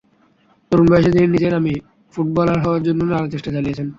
[0.71, 1.73] তরুণ বয়সে তিনি নিজেই নামি
[2.13, 3.87] ফুটবলার হওয়ার জন্য নানা চেষ্টা চালিয়েছেন।